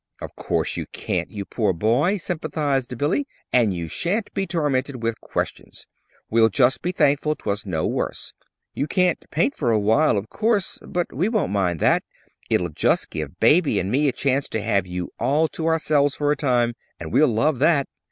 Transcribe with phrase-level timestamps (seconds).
[0.19, 5.21] "Of course you can't, you poor boy," sympathized Billy; "and you sha'n't be tormented with
[5.21, 5.85] questions.
[6.27, 8.33] We'll just be thankful 'twas no worse.
[8.73, 12.01] You can't paint for a while, of course; but we won't mind that.
[12.49, 16.31] It'll just give Baby and me a chance to have you all to ourselves for
[16.31, 17.87] a time, and we'll love that!'